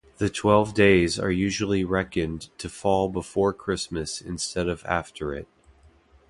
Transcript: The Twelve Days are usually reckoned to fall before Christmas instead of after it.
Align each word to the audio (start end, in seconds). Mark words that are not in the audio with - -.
The 0.17 0.31
Twelve 0.31 0.73
Days 0.73 1.19
are 1.19 1.29
usually 1.29 1.83
reckoned 1.83 2.49
to 2.57 2.69
fall 2.69 3.07
before 3.07 3.53
Christmas 3.53 4.19
instead 4.19 4.67
of 4.67 4.83
after 4.85 5.31
it. 5.31 5.47